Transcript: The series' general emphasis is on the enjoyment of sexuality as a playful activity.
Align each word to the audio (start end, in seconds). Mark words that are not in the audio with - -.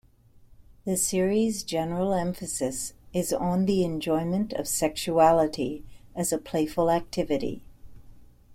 The 0.83 0.97
series' 0.97 1.61
general 1.61 2.11
emphasis 2.15 2.93
is 3.13 3.31
on 3.31 3.67
the 3.67 3.83
enjoyment 3.85 4.51
of 4.53 4.67
sexuality 4.67 5.83
as 6.15 6.33
a 6.33 6.39
playful 6.39 6.89
activity. 6.89 7.61